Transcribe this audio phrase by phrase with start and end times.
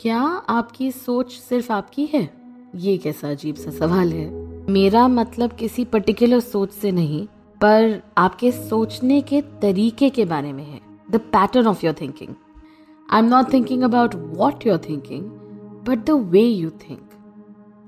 [0.00, 2.28] क्या आपकी सोच सिर्फ़ आपकी है?
[2.76, 4.26] ये कैसा अजीब सा सवाल है।
[4.70, 7.26] मेरा मतलब किसी पर्टिकुलर सोच से नहीं,
[7.60, 12.34] पर आपके सोचने के तरीके के बारे में है। The pattern of your thinking
[13.08, 15.24] I am not thinking about what your thinking
[15.88, 17.08] but the way you think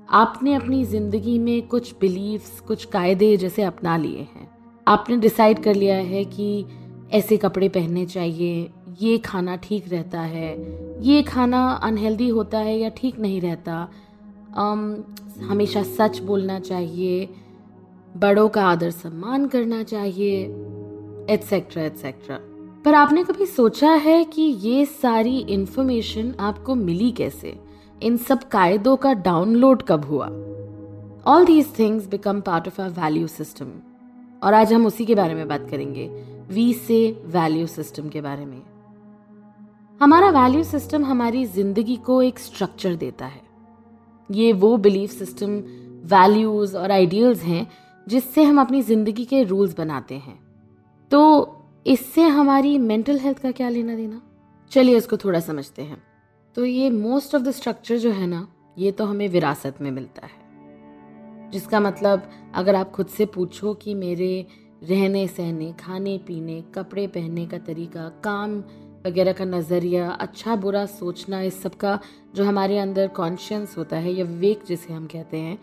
[0.09, 4.49] आपने अपनी ज़िंदगी में कुछ बिलीव्स कुछ कायदे जैसे अपना लिए हैं।
[4.87, 6.65] आपने डिसाइड कर लिया है कि
[7.13, 10.57] ऐसे कपड़े पहनने चाहिए ये खाना ठीक रहता है
[11.01, 13.87] ये खाना अनहेल्दी होता है या ठीक नहीं रहता
[14.59, 14.99] um,
[15.41, 17.29] हमेशा सच बोलना चाहिए
[18.17, 20.43] बड़ों का आदर सम्मान करना चाहिए
[21.33, 22.39] एट्सेट्रा एट्सेट्रा
[22.85, 27.59] पर आपने कभी सोचा है कि ये सारी इंफॉर्मेशन आपको मिली कैसे?
[28.03, 30.27] इन सब कायदों का डाउनलोड कब हुआ?
[31.33, 33.71] All these things become part of our value system
[34.43, 36.07] और आज हम उसी के बारे में बात करेंगे
[36.51, 38.61] वी से वैल्यू सिस्टम के बारे में।
[40.01, 43.41] हमारा वैल्यू सिस्टम हमारी ज़िंदगी को एक स्ट्रक्चर देता है।
[44.31, 45.51] ये वो बिलीफ सिस्टम
[46.05, 47.67] वैल्यूज़ और आइडियल्स हैं
[48.07, 50.39] जिससे हम अपनी ज़िंदगी के रूल्स बनाते हैं।
[51.11, 51.21] तो
[51.87, 54.21] इससे हमारी मेंटल हेल्थ का क्या लेना देना?
[54.71, 56.01] चलिए इसको थोड़ा समझते हैं।
[56.55, 58.47] तो ये मोस्ट ऑफ़ द स्ट्रक्चर जो है ना,
[58.77, 63.93] ये तो हमें विरासत में मिलता है। जिसका मतलब अगर आप खुद से पूछो कि
[63.95, 64.47] मेरे
[64.83, 68.63] रहने सहने खाने पीने कपड़े पहनने का तरीका, काम
[69.05, 71.99] वगैरह का नज़रिया अच्छा बुरा सोचना, इस सब का
[72.35, 75.57] जो हमारे अंदर कॉन्शियस होता है या विवेक जिसे हम कहते हैं,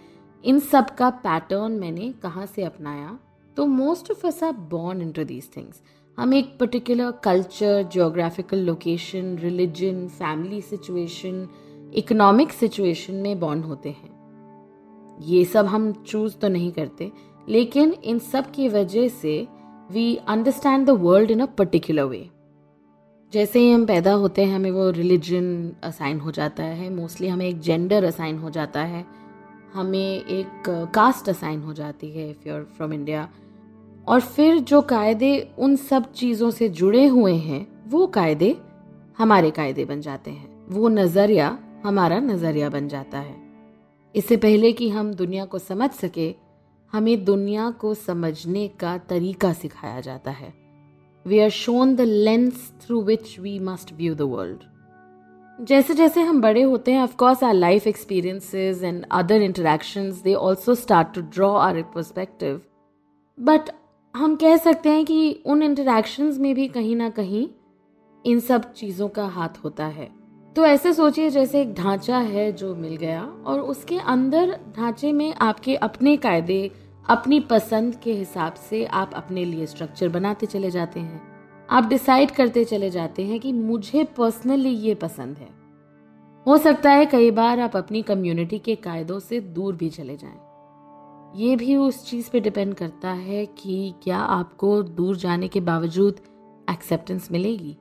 [0.44, 3.18] इन सब का पैटर्न मैंने कहाँ से अपनाया?
[3.56, 5.80] तो most of us are born into these things
[6.18, 11.46] हम एक particular culture geographical location religion family situation
[11.94, 14.16] economic situation में बॉर्न होते हैं.
[15.22, 17.10] ये सब हम चूज़ तो नहीं करते,
[17.48, 19.36] लेकिन इन सब की वजह से
[19.90, 22.28] we understand the world in a particular way
[23.32, 27.46] जैसे ही हम पैदा होते हैं, हमें वो रिलीजन असाइन हो जाता है। मोस्टली हमें
[27.46, 29.04] एक जेंडर असाइन हो जाता है।
[29.74, 33.28] हमें एक कास्ट असाइन हो जाती है इफ़ यूर फ्रॉम इंडिया
[34.08, 38.56] और फिर जो कायदे उन सब चीज़ों से जुड़े हुए हैं, वो कायदे
[39.18, 43.36] हमारे कायदे बन जाते हैं। वो नज़रिया हमारा नज़रिया बन जाता है।
[44.14, 46.34] इससे पहले कि हम दुनिया को समझ सके,
[46.92, 50.54] हमें दुनिया को समझने का तरीका सिखाया जाता है।
[51.26, 54.58] We are shown the lens through which we must view the world
[55.66, 60.74] जैसे जैसे हम बड़े होते हैं of course our life experiences and other interactions they also
[60.74, 62.60] start to draw our perspective
[63.40, 63.70] but
[64.16, 67.48] हम कह सकते हैं कि उन इंटरेक्शंस में भी कहीं ना कहीं
[68.24, 70.08] इन सब चीज़ों का हाथ होता है।
[70.56, 75.34] तो ऐसे सोचिए जैसे एक ढांचा है जो मिल गया और उसके अंदर ढांचे में
[75.34, 76.70] आपके अपने कायदे,
[77.10, 81.37] अपनी पसंद के हिसाब से आप अपने लिए स्ट्रक्चर बनाते चले जाते हैं।
[81.70, 85.48] आप डिसाइड करते चले जाते हैं कि मुझे पर्सनली ये पसंद है।
[86.46, 91.40] हो सकता है कई बार आप अपनी कम्युनिटी के कायदों से दूर भी चले जाएँ।
[91.40, 96.20] ये भी उस चीज़ पे डिपेंड करता है कि क्या आपको दूर जाने के बावजूद
[96.70, 97.76] एक्सेप्टेंस मिलेगी।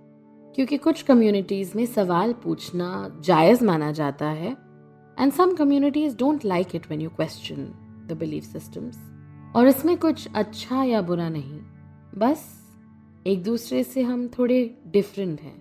[0.56, 4.56] क्योंकि कुछ कम्युनिटीज़ में सवाल पूछना जायज़ माना जाता है
[5.20, 7.74] and some communities don't like it when you question
[8.08, 8.98] the belief systems
[9.56, 11.60] और इसमें कुछ अच्छा या बुरा नहीं।
[12.18, 12.57] बस
[13.26, 15.56] एक दूसरे से हम थोड़े डिफरेंट हैं.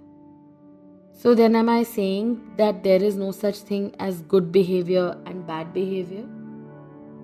[1.23, 5.43] So then am I saying that there is no such thing as good behaviour and
[5.43, 6.25] bad behaviour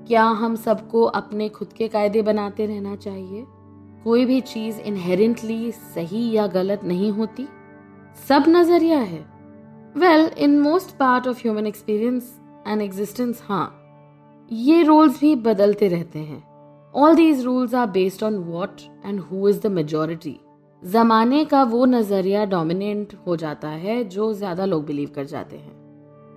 [0.09, 3.45] क्या हम सबको अपने खुद के कायदे बनाते रहना चाहिए?
[4.05, 7.47] कोई भी चीज़ इनहेरेंटली सही या गलत नहीं होती।
[8.29, 9.25] सब नज़रिया है।
[9.97, 13.79] Well in most part of human experience and existence हाँ
[14.53, 16.52] ये रोल्स भी बदलते रहते हैं।
[16.95, 20.39] All these rules are based on what and who is the majority
[20.83, 25.81] जमाने का वो नज़रिया डोमिनेंट हो जाता है जो ज़्यादा लोग बिलीव कर जाते हैं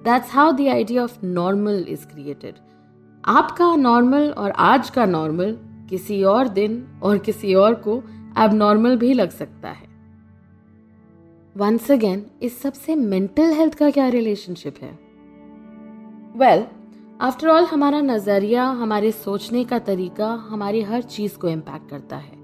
[0.03, 2.55] that's how the idea of normal is created
[3.23, 5.57] आपका नॉर्मल और आज का नॉर्मल
[5.89, 8.01] किसी और दिन और किसी और को
[8.37, 9.87] अब नॉर्मल भी लग सकता है
[11.55, 14.91] वंस अगेन इस सबसे मेंटल हेल्थ का क्या रिलेशनशिप है
[16.35, 16.65] वेल
[17.21, 22.37] आफ्टर ऑल हमारा नज़रिया, हमारे सोचने का तरीका, हमारी हर चीज़ को इम्पैक्ट करता है।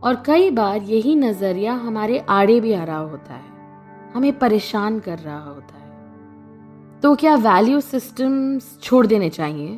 [0.00, 5.18] और कई बार यही नज़रिया हमारे आड़े भी आ रहा होता है। हमें परेशान कर
[5.18, 9.76] रहा होता है। तो क्या वैल्यू सिस्टम्स छोड़ देने चाहिए?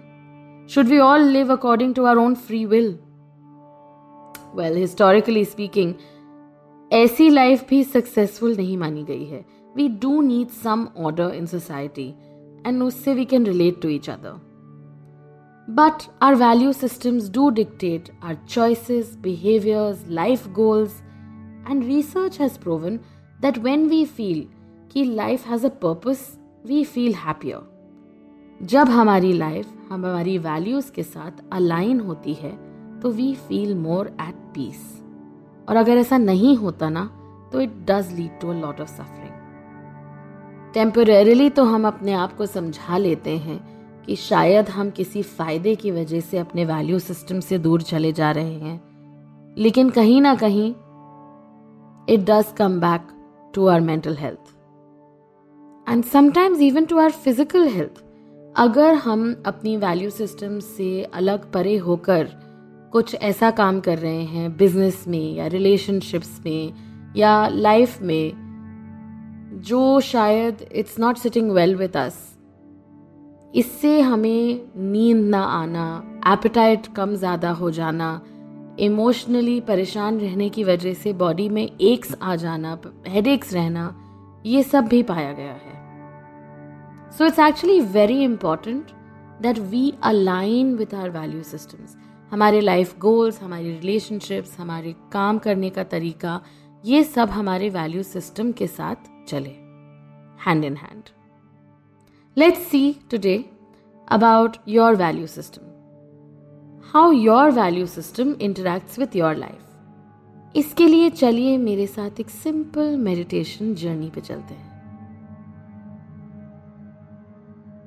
[0.69, 2.99] Should we all live according to our own free will
[4.55, 5.95] well historically speaking
[6.93, 9.45] ऐसी लाइफ भी सक्सेसफुल नहीं मानी गई है।
[9.77, 12.15] We do need some order in society
[12.67, 14.41] and उससे we can relate to each other
[15.69, 21.03] But our value systems do dictate our choices, behaviors, life goals,
[21.65, 22.99] and research has proven
[23.41, 24.43] that when we feel
[24.93, 26.25] कि life has a purpose,
[26.65, 27.61] we feel happier.
[28.61, 32.51] जब हमारी life हमारी values के साथ align होती है
[33.01, 34.85] तो we feel more at peace
[35.69, 37.05] और अगर ऐसा नहीं होता ना
[37.53, 39.22] तो it does lead to a lot of suffering
[40.75, 43.73] temporarily तो हम अपने आप को समझा लेते हैं
[44.07, 48.31] कि शायद हम किसी फ़ायदे की वजह से अपने वैल्यू सिस्टम से दूर चले जा
[48.31, 48.81] रहे हैं।
[49.59, 50.71] लेकिन कहीं ना कहीं
[52.09, 53.09] it does come back
[53.55, 54.55] to our mental health
[55.89, 58.05] and sometimes even to our physical health
[58.57, 62.25] अगर हम अपनी वैल्यू सिस्टम से अलग परे होकर
[62.93, 66.73] कुछ ऐसा काम कर रहे हैं बिज़नेस में या रिलेशनशिप्स में
[67.17, 68.42] या लाइफ में
[69.63, 72.19] जो शायद it's not sitting well with us
[73.55, 75.87] इससे हमें नींद ना आना
[76.33, 78.21] एपिटाइट कम ज़्यादा हो जाना
[78.81, 82.79] इमोशनली परेशान रहने की वजह से बॉडी में एक्स आ जाना
[83.09, 83.85] हेडेक्स रहना,
[84.47, 88.91] ये सब भी पाया गया है। So it's actually very important
[89.43, 91.97] that we align with our value systems
[92.33, 96.41] हमारे लाइफ गोल्स हमारी रिलेशनशिप्स हमारे काम करने का तरीका,
[96.85, 99.55] ये सब हमारे वैल्यू सिस्टम के साथ चले
[100.47, 101.03] hand in hand
[102.37, 103.37] let's see today
[104.09, 105.71] about your value system
[106.95, 112.97] how your value system interacts with your life इसके लिए चलिए मेरे साथ एक सिंपल
[112.97, 114.71] मेडिटेशन जर्नी पे चलते हैं.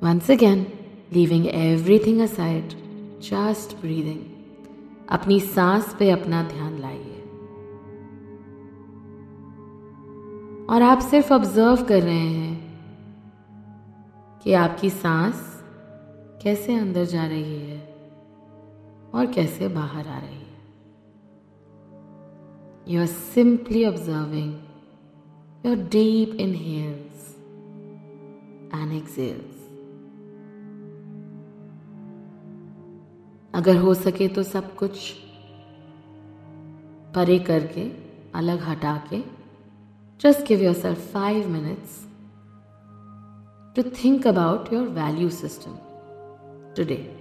[0.04, 0.66] Once again
[1.14, 2.74] leaving everything aside
[3.22, 4.24] just breathing
[5.10, 7.15] अपनी सांस पे अपना ध्यान लाइए.
[10.70, 12.56] और आप सिर्फ़ ऑब्ज़र्व कर रहे हैं
[14.44, 15.42] कि आपकी सांस
[16.44, 17.78] कैसे अंदर जा रही है
[19.14, 20.44] और कैसे बाहर आ रही है।
[22.88, 24.54] You are simply observing
[25.66, 27.30] your deep inhales
[28.74, 29.54] and exhales
[33.54, 35.12] अगर हो सके तो सब कुछ
[37.16, 37.84] परे करके,
[38.36, 39.35] अलग हटा के
[40.24, 42.08] give yourself five minutes
[43.76, 45.72] to think about your value system
[46.76, 47.16] today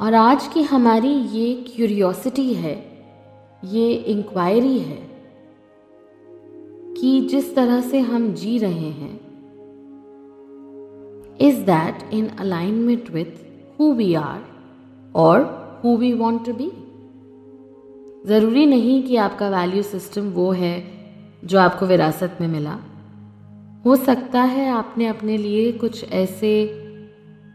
[0.00, 2.90] और आज की हमारी ये क्यूरियोसिटी है,
[3.64, 5.10] ये इंक्वायरी है
[7.00, 9.20] कि जिस तरह से हम जी रहे हैं
[11.40, 13.46] is that in alignment with
[13.80, 14.44] who we are
[15.14, 16.72] और who we want to be
[18.28, 20.91] ज़रूरी नहीं कि आपका वैल्यू सिस्टम वो है
[21.42, 22.78] जो आपको विरासत में मिला।
[23.84, 26.52] हो सकता है आपने अपने लिए कुछ ऐसे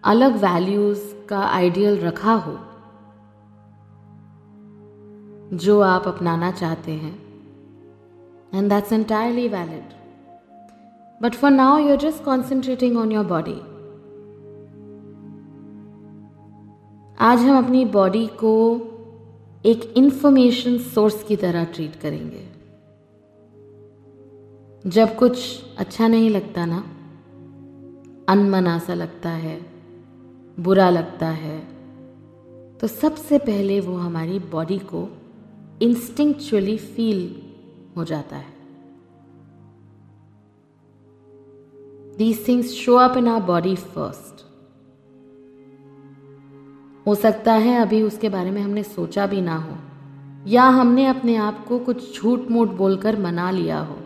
[0.03, 2.57] अलग वैल्यूज़ का आइडियल रखा हो,
[5.53, 7.15] जो आप अपनाना चाहते हैं।
[8.53, 9.93] And that's entirely valid
[11.21, 13.59] but for now you are just concentrating on your body
[17.19, 18.53] आज हम अपनी बॉडी को
[19.65, 22.56] एक इंफॉर्मेशन सोर्स की तरह ट्रीट करेंगे।
[24.85, 25.39] जब कुछ
[25.77, 26.77] अच्छा नहीं लगता ना,
[28.29, 29.59] अनमना सा लगता है,
[30.57, 31.59] बुरा लगता है
[32.77, 35.07] तो सबसे पहले वो हमारी बॉडी को
[35.81, 37.19] इंस्टिंक्चुअली फील
[37.97, 38.55] हो जाता है।
[42.17, 44.45] These things show up in our body first
[47.05, 49.77] हो सकता है अभी उसके बारे में हमने सोचा भी ना हो,
[50.47, 53.97] या हमने अपने आप को कुछ झूठ मूठ बोलकर मना लिया हो।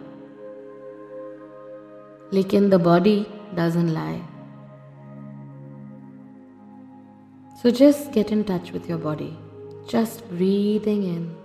[2.34, 4.20] लेकिन the body doesn't lie
[7.62, 9.32] so just get in touch with your body
[9.92, 11.36] just breathing in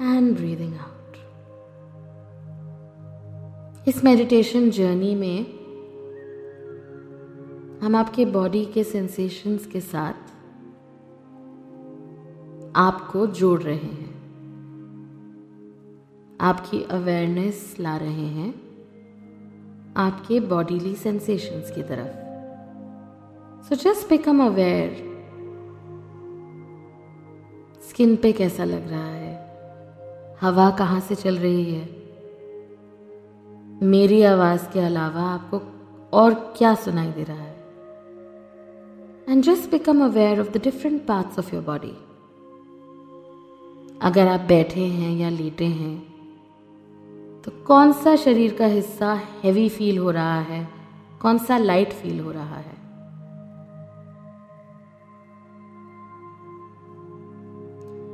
[0.00, 0.98] and breathing out
[3.88, 5.60] इस मेडिटेशन जर्नी में
[7.82, 10.28] हम आपके बॉडी के सेंसेशंस के साथ
[12.76, 14.10] आपको जोड़ रहे हैं।
[16.40, 18.69] आपकी अवेयरनेस ला रहे हैं।
[19.96, 22.30] आपके बॉडीली सेंसेशंस की तरफ़।
[23.68, 25.10] So just become aware
[27.88, 29.56] skin पे कैसा लग रहा है?
[30.40, 31.88] हवा कहाँ से चल रही है?
[33.82, 35.62] मेरी आवाज़ के अलावा आपको
[36.12, 37.56] और क्या सुनाई दे रहा है?
[39.28, 41.96] And just become aware of the different parts of your body
[44.02, 46.09] अगर आप बैठे हैं या लेटे हैं
[47.44, 50.68] तो कौन सा शरीर का हिस्सा हैवी फील हो रहा है?
[51.22, 52.80] कौन सा लाइट फील हो रहा है?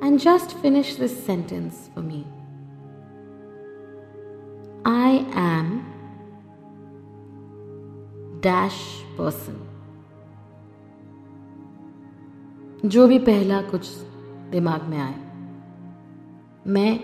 [0.07, 2.25] And just finish this sentence for me
[4.87, 5.81] I am
[8.41, 9.63] dash person
[12.89, 13.89] जो भी पहला कुछ
[14.51, 15.15] दिमाग में आए,
[16.67, 17.01] मैं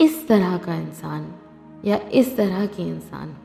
[0.00, 1.34] इस तरह का इंसान
[1.84, 3.42] या इस तरह की इंसान हूँ।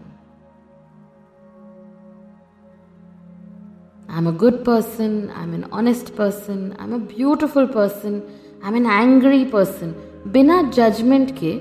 [4.09, 8.21] I am a good person I am an honest person I am a beautiful person
[8.63, 9.95] I am an angry person
[10.27, 11.53] बिना जजमेंट के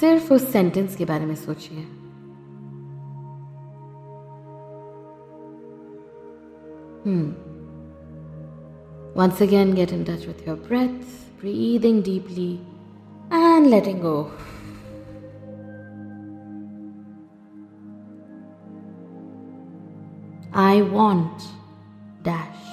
[0.00, 1.86] सिर्फ़ उस सेंटेंस के बारे में सोचिए।
[7.02, 7.28] Hmm.
[9.14, 12.48] Once again, get in touch with your breath, breathing deeply.
[13.30, 14.30] And letting go.
[20.52, 21.42] I want
[22.22, 22.64] dash.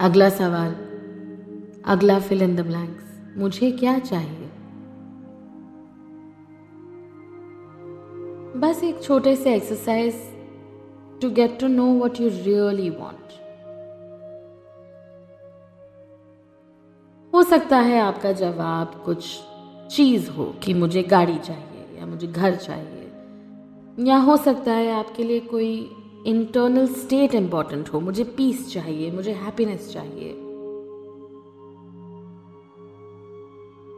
[0.00, 0.74] अगला सवाल,
[1.92, 4.48] अगला फिल इन द ब्लैंक्स मुझे क्या चाहिए
[8.60, 10.20] बस एक छोटे से exercise
[11.22, 13.45] to get to know what you really want
[17.36, 19.40] हो सकता है आपका जवाब कुछ
[19.90, 23.12] चीज़ हो कि मुझे गाड़ी चाहिए या मुझे घर चाहिए।
[24.10, 29.32] या हो सकता है आपके लिए कोई इंटरनल स्टेट इंपॉर्टेंट हो, मुझे पीस चाहिए, मुझे
[29.32, 30.28] हैप्पीनेस चाहिए।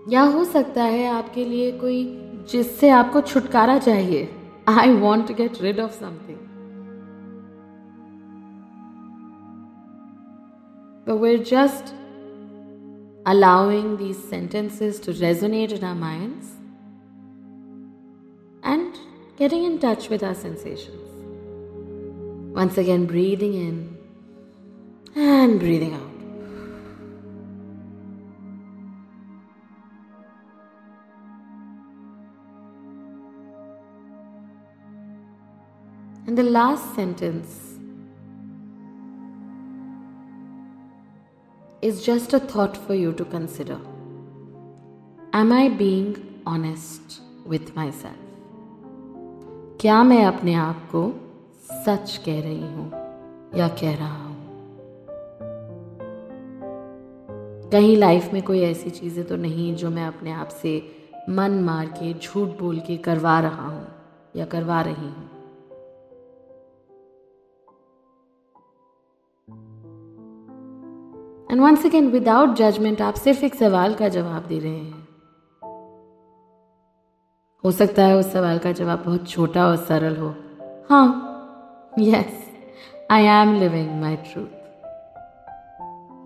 [0.09, 2.05] या हो सकता है आपके लिए कोई
[2.53, 4.29] जिससे आपको छुटकारा चाहिए।
[4.69, 6.39] I want to get rid of something
[11.07, 12.08] But we're just
[13.31, 16.47] allowing these sentences to resonate in our minds
[18.63, 18.97] and
[19.37, 21.11] getting in touch with our sensations.
[22.57, 23.99] Once again, breathing in
[25.15, 26.15] and breathing out.
[36.27, 37.68] And the last sentence
[41.89, 43.81] is just a thought for you to consider.
[45.33, 46.17] Am I being
[46.47, 48.25] honest with myself?
[49.81, 51.03] क्या मैं अपने आप को
[51.87, 52.91] सच कह रही हूँ
[53.59, 54.37] या कह रहा हूँ
[57.71, 60.97] कहीं लाइफ में कोई ऐसी चीज़ें तो नहीं जो मैं अपने आप से
[61.29, 63.89] मन मार के, झूठ बोल के करवा रहा हूँ
[64.37, 65.29] या करवा रही हूँ
[71.51, 75.09] and once again without judgement आप सिर्फ़ एक सवाल का जवाब दे रहे हैं।
[77.65, 80.35] हो सकता है उस सवाल का जवाब बहुत छोटा और सरल हो।
[80.91, 81.25] हाँ
[81.99, 82.45] yes
[83.11, 84.47] I am living my truth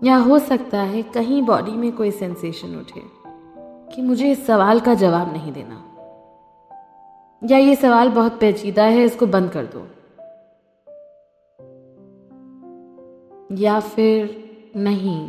[0.03, 3.01] या हो सकता है कहीं बॉडी में कोई सेंसेशन उठे
[3.95, 5.79] कि मुझे इस सवाल का जवाब नहीं देना।
[7.43, 9.87] या ये सवाल बहुत पेचीदा है, इसको बंद कर दो।
[13.55, 14.42] या फिर
[14.75, 15.25] नहीं।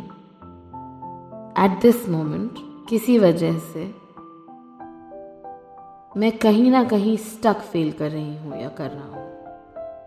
[1.63, 2.55] एट दिस मोमेंट
[2.89, 3.83] किसी वजह से
[6.17, 9.23] मैं कहीं ना कहीं स्टक फील कर रही हूँ या कर रहा हूँ।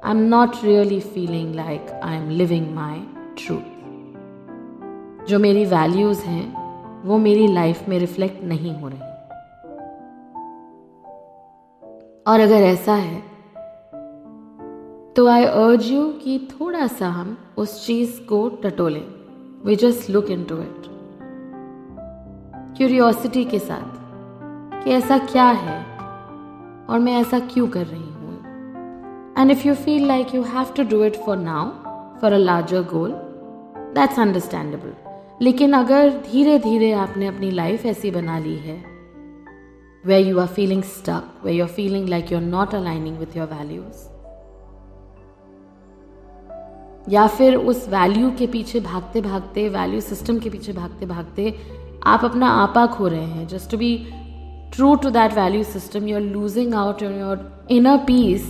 [0.05, 3.01] I am not really feeling like I am living my
[3.39, 9.01] truth जो मेरी वैल्यूज़ हैं, वो मेरी लाइफ में रिफ्लेक्ट नहीं हो रही।
[12.27, 13.21] और अगर ऐसा है
[15.17, 19.18] तो आई अर्ज़ यू कि थोड़ा सा हम उस चीज़ को टटोलें।
[19.67, 20.87] We just look into it
[22.77, 25.79] curiosity के साथ कि ऐसा क्या है
[26.91, 30.83] और मैं ऐसा क्यों कर रही हूँ and if you feel like you have to
[30.91, 31.71] do it for now
[32.21, 33.11] for a larger goal
[33.95, 34.95] that's understandable
[35.45, 38.83] लेकिन अगर धीरे धीरे आपने अपनी लाइफ ऐसी बना ली है
[40.05, 44.08] where you are feeling stuck, where you're feeling like you're not aligning with your values.
[47.09, 51.55] या फिर उस वैल्यू के पीछे भागते भागते वैल्यू सिस्टम के पीछे भागते भागते
[52.07, 53.97] आप अपना आपा खो रहे हैं। Just to be
[54.75, 58.43] true to that value system you are losing out on your inner peace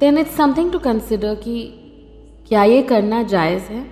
[0.00, 1.62] then it's something to consider कि
[2.48, 3.82] क्या ये करना जायज़ है?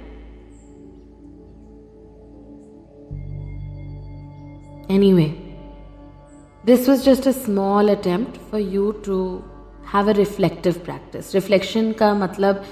[5.13, 5.25] Anyway
[6.65, 9.19] this was just a small attempt for you to
[9.95, 12.65] have a reflective practice reflection का मतलब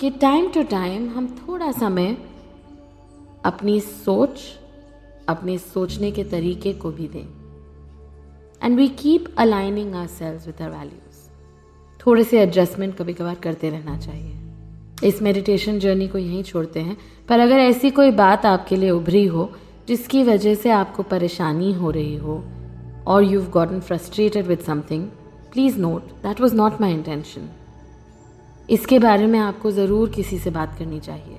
[0.00, 2.16] कि time to time हम थोड़ा समय
[3.44, 4.40] अपनी सोच,
[5.28, 7.26] अपने सोचने के तरीके को भी दें।
[8.62, 11.30] And we keep aligning ourselves with our values
[12.06, 16.96] थोड़े से एडजस्टमेंट कभी कभार करते रहना चाहिए। इस मेडिटेशन जर्नी को यहीं छोड़ते हैं।
[17.28, 19.52] पर अगर ऐसी कोई बात आपके लिए उभरी हो,
[19.88, 22.44] जिसकी वजह से आपको परेशानी हो रही हो
[23.06, 25.06] और you gotten frustrated with something
[25.52, 27.48] please note that was not my intention
[28.70, 31.38] इसके बारे में आपको ज़रूर किसी से बात करनी चाहिए।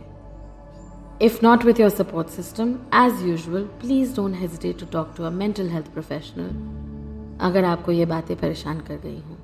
[1.22, 5.30] If not with your support system as usual please don't hesitate to talk to a
[5.30, 6.50] mental health professional
[7.42, 9.36] अगर आपको ये बातें परेशान कर गई हों।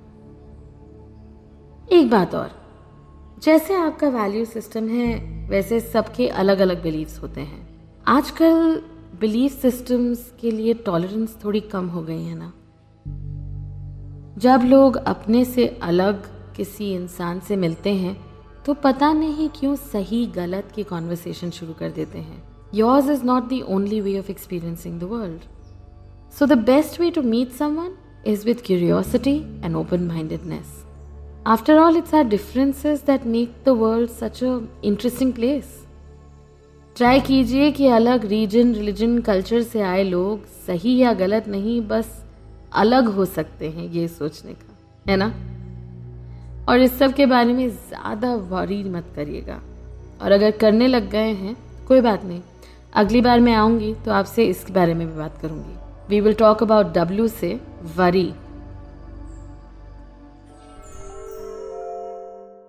[1.92, 2.52] एक बात और,
[3.44, 5.16] जैसे आपका वैल्यू सिस्टम है,
[5.50, 7.68] वैसे सबके अलग अलग बिलीव्स होते हैं।
[8.08, 8.82] आजकल
[9.20, 12.54] बिलीफ सिस्टम्स के लिए टॉलरेंस थोड़ी कम हो गई है ना?
[14.38, 16.24] जब लोग अपने से अलग
[16.56, 18.16] किसी इंसान से मिलते हैं
[18.66, 22.44] तो पता नहीं क्यों सही गलत की कॉन्वर्सेशन शुरू कर देते हैं।
[22.74, 25.42] Yours is not the only way of experiencing the world
[26.40, 27.94] so the best way to meet someone
[28.28, 30.84] is with curiosity and open mindedness
[31.48, 35.80] after all it's our differences that make the world such a interesting place
[36.96, 42.26] try कीजिए कि अलग reason religion culture से आए लोग सही या गलत नहीं, बस
[42.74, 45.34] अलग हो सकते हैं ये सोचने का। है ना?
[46.70, 49.62] और इस सब के बारे में ज़्यादा वरी मत करिएगा।
[50.22, 51.56] और अगर करने लग गए हैं,
[51.88, 52.42] कोई बात नहीं।
[52.94, 55.76] अगली बार मैं आऊँगी तो आपसे इसके बारे में भी बात करूँगी।
[56.10, 57.54] We will talk about W से
[57.96, 58.32] वरी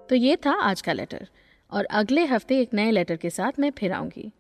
[0.08, 1.26] तो ये था आज का लेटर
[1.72, 4.30] और अगले हफ़्ते एक नए लेटर के साथ मैं फिर आऊँगी।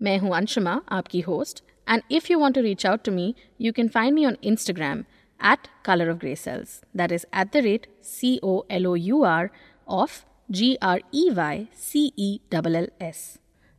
[0.00, 3.72] मैं हूँ अंशुमा, आपकी host and if you want to reach out to me you
[3.72, 5.02] can find me on Instagram
[5.39, 6.81] at color of grey cells.
[6.93, 9.51] That is at the rate C O L O U R
[9.87, 13.23] of G R E Y C E L L S.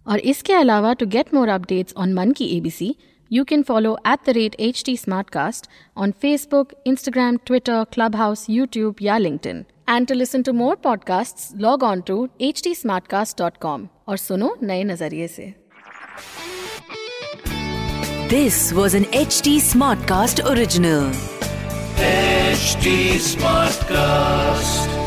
[0.06, 2.94] और इसके अलावा to get more updates on Mann ki ABC
[3.30, 5.64] you can follow at the rate HT Smartcast
[5.96, 9.64] on Facebook, Instagram, Twitter, Clubhouse, YouTube, या LinkedIn.
[9.88, 15.54] And to listen to more podcasts, log on to htsmartcast.com और सुनो नए नजरिए से
[18.30, 20.40] This was an HT Smartcast
[22.01, 22.31] Original.
[22.51, 25.00] HT Smartcast.